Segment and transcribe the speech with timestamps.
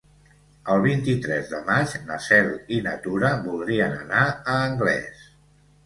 [0.75, 5.27] El vint-i-tres de maig na Cel i na Tura voldrien anar a Anglès.